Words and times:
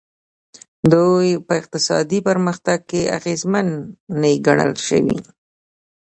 دوی 0.93 1.27
په 1.45 1.53
اقتصادي 1.61 2.19
پرمختګ 2.27 2.79
کې 2.89 3.01
اغېزمنې 3.17 4.31
ګڼل 4.45 4.73
شوي. 4.87 5.17